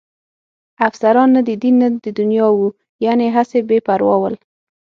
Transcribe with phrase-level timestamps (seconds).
[0.87, 2.67] افسران نه د دین نه د دنیا وو،
[3.05, 4.35] یعنې هسې بې پروا ول.